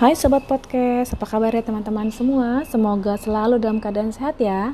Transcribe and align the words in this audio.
Hai 0.00 0.16
Sobat 0.16 0.48
Podcast, 0.48 1.12
apa 1.12 1.28
kabar 1.28 1.52
ya 1.52 1.60
teman-teman 1.60 2.08
semua? 2.08 2.64
Semoga 2.64 3.20
selalu 3.20 3.60
dalam 3.60 3.84
keadaan 3.84 4.08
sehat 4.08 4.40
ya 4.40 4.72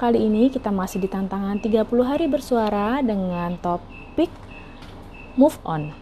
Kali 0.00 0.16
ini 0.16 0.48
kita 0.48 0.72
masih 0.72 0.96
di 0.96 1.12
tantangan 1.12 1.60
30 1.60 1.84
hari 2.00 2.24
bersuara 2.24 3.04
dengan 3.04 3.52
topik 3.60 4.32
Move 5.36 5.60
On 5.68 5.92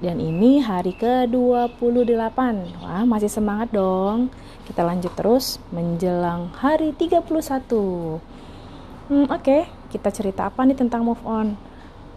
Dan 0.00 0.24
ini 0.24 0.56
hari 0.56 0.96
ke-28 0.96 2.40
Wah 2.80 3.04
masih 3.04 3.28
semangat 3.28 3.76
dong 3.76 4.32
Kita 4.64 4.88
lanjut 4.88 5.12
terus 5.12 5.60
menjelang 5.68 6.48
hari 6.56 6.96
31 6.96 7.28
hmm, 7.28 9.28
Oke, 9.28 9.36
okay. 9.36 9.62
kita 9.92 10.08
cerita 10.16 10.48
apa 10.48 10.64
nih 10.64 10.80
tentang 10.80 11.04
move 11.04 11.20
on? 11.28 11.60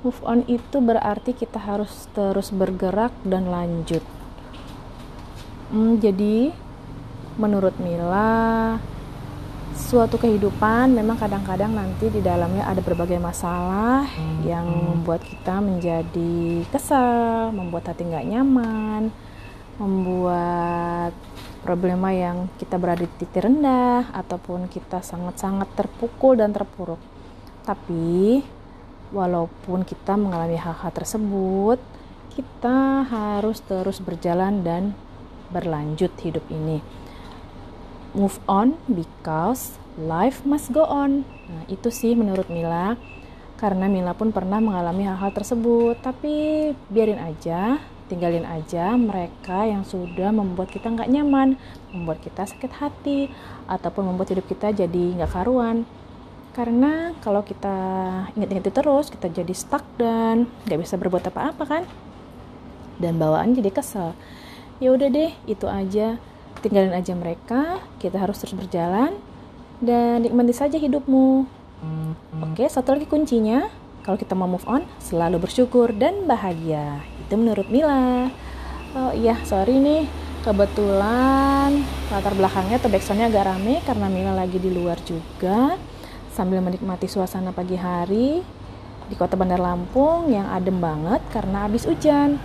Move 0.08 0.24
on 0.24 0.48
itu 0.48 0.80
berarti 0.80 1.36
kita 1.36 1.60
harus 1.60 2.08
terus 2.16 2.48
bergerak 2.56 3.12
dan 3.28 3.52
lanjut 3.52 4.21
Hmm, 5.72 6.04
jadi 6.04 6.52
menurut 7.40 7.80
Mila 7.80 8.76
suatu 9.72 10.20
kehidupan 10.20 10.92
memang 10.92 11.16
kadang-kadang 11.16 11.72
nanti 11.72 12.12
di 12.12 12.20
dalamnya 12.20 12.68
ada 12.68 12.84
berbagai 12.84 13.16
masalah 13.24 14.04
hmm. 14.04 14.40
yang 14.44 14.68
membuat 14.68 15.24
kita 15.24 15.64
menjadi 15.64 16.68
kesal, 16.68 17.56
membuat 17.56 17.88
hati 17.88 18.04
nggak 18.04 18.28
nyaman, 18.28 19.16
membuat 19.80 21.16
problema 21.64 22.12
yang 22.12 22.52
kita 22.60 22.76
berada 22.76 23.08
di 23.08 23.12
titik 23.16 23.40
rendah 23.40 24.12
ataupun 24.12 24.68
kita 24.68 25.00
sangat-sangat 25.00 25.72
terpukul 25.72 26.36
dan 26.36 26.52
terpuruk. 26.52 27.00
Tapi 27.64 28.44
walaupun 29.16 29.88
kita 29.88 30.20
mengalami 30.20 30.60
hal-hal 30.60 30.92
tersebut, 30.92 31.80
kita 32.36 33.08
harus 33.08 33.64
terus 33.64 34.04
berjalan 34.04 34.64
dan 34.68 34.84
berlanjut 35.52 36.16
hidup 36.24 36.44
ini. 36.48 36.80
Move 38.12 38.40
on 38.48 38.76
because 38.88 39.80
life 40.00 40.44
must 40.48 40.72
go 40.72 40.84
on. 40.88 41.24
Nah, 41.48 41.64
itu 41.68 41.92
sih 41.92 42.16
menurut 42.16 42.48
Mila. 42.48 42.96
Karena 43.60 43.86
Mila 43.86 44.18
pun 44.18 44.34
pernah 44.34 44.58
mengalami 44.58 45.06
hal-hal 45.06 45.30
tersebut, 45.30 46.02
tapi 46.02 46.34
biarin 46.90 47.22
aja, 47.22 47.78
tinggalin 48.10 48.42
aja 48.42 48.98
mereka 48.98 49.70
yang 49.70 49.86
sudah 49.86 50.34
membuat 50.34 50.74
kita 50.74 50.90
nggak 50.90 51.06
nyaman, 51.06 51.62
membuat 51.94 52.26
kita 52.26 52.50
sakit 52.50 52.72
hati, 52.82 53.30
ataupun 53.70 54.10
membuat 54.10 54.34
hidup 54.34 54.50
kita 54.50 54.74
jadi 54.74 55.04
nggak 55.22 55.30
karuan. 55.30 55.86
Karena 56.58 57.14
kalau 57.22 57.46
kita 57.46 57.78
ingat-ingat 58.34 58.74
terus, 58.74 59.14
kita 59.14 59.30
jadi 59.30 59.54
stuck 59.54 59.86
dan 59.96 60.50
nggak 60.66 60.82
bisa 60.82 60.98
berbuat 60.98 61.30
apa-apa 61.30 61.64
kan? 61.64 61.84
Dan 62.98 63.22
bawaan 63.22 63.54
jadi 63.54 63.70
kesel 63.70 64.18
ya 64.82 64.90
udah 64.92 65.08
deh 65.08 65.32
itu 65.46 65.70
aja. 65.70 66.18
Tinggalin 66.66 66.94
aja 66.94 67.14
mereka 67.14 67.80
kita 68.02 68.18
harus 68.18 68.42
terus 68.42 68.58
berjalan 68.58 69.14
dan 69.82 70.26
nikmati 70.26 70.54
saja 70.54 70.76
hidupmu. 70.82 71.46
Oke 72.42 72.66
satu 72.66 72.98
lagi 72.98 73.06
kuncinya. 73.06 73.70
Kalau 74.02 74.18
kita 74.18 74.34
mau 74.34 74.50
move 74.50 74.66
on 74.66 74.82
selalu 74.98 75.46
bersyukur 75.46 75.94
dan 75.94 76.26
bahagia. 76.26 77.06
Itu 77.22 77.38
menurut 77.38 77.70
Mila. 77.70 78.34
Oh 78.98 79.14
iya 79.14 79.38
sorry 79.46 79.78
nih. 79.78 80.10
Kebetulan 80.42 81.86
latar 82.10 82.34
belakangnya 82.34 82.82
atau 82.82 82.90
backsoundnya 82.90 83.30
agak 83.30 83.46
rame 83.46 83.78
karena 83.86 84.10
Mila 84.10 84.34
lagi 84.34 84.58
di 84.58 84.74
luar 84.74 84.98
juga. 85.06 85.78
Sambil 86.34 86.66
menikmati 86.66 87.06
suasana 87.06 87.54
pagi 87.54 87.78
hari 87.78 88.42
di 89.06 89.16
kota 89.20 89.38
Bandar 89.38 89.62
Lampung 89.62 90.34
yang 90.34 90.50
adem 90.50 90.82
banget 90.82 91.22
karena 91.30 91.70
habis 91.70 91.86
hujan 91.86 92.42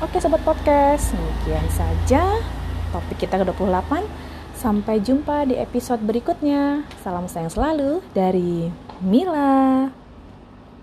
Oke 0.00 0.16
sobat 0.16 0.40
podcast, 0.48 1.12
demikian 1.12 1.68
saja 1.76 2.40
topik 2.88 3.20
kita 3.20 3.36
ke-28. 3.44 4.00
Sampai 4.56 4.96
jumpa 4.96 5.44
di 5.44 5.60
episode 5.60 6.00
berikutnya. 6.00 6.88
Salam 7.04 7.28
sayang 7.28 7.52
selalu 7.52 8.00
dari 8.16 8.72
Mila. 9.04 9.99